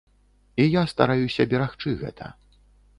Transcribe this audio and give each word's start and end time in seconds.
І 0.63 0.65
я 0.79 0.83
стараюся 0.95 1.47
берагчы 1.55 1.97
гэта. 2.05 2.35